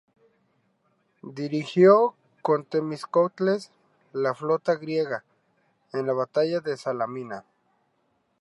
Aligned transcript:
Dirigió, 1.21 2.15
con 2.41 2.65
Temístocles, 2.65 3.69
la 4.13 4.33
flota 4.33 4.73
griega 4.73 5.23
en 5.93 6.07
la 6.07 6.13
batalla 6.13 6.59
de 6.59 6.75
Salamina. 6.75 7.45